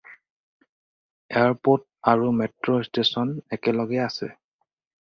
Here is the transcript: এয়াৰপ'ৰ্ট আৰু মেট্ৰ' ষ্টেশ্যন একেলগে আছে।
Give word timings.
এয়াৰপ'ৰ্ট 1.41 1.85
আৰু 2.13 2.33
মেট্ৰ' 2.41 2.81
ষ্টেশ্যন 2.89 3.39
একেলগে 3.61 4.05
আছে। 4.11 4.35